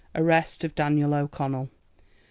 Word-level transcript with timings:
Arrest 0.15 0.63
of 0.63 0.73
Daniel 0.73 1.13
O'Connell. 1.13 1.69
1845. 1.69 2.09